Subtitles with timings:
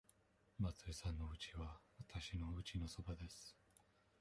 [0.57, 3.55] 松井さんのうちはわたしのうちのそばです。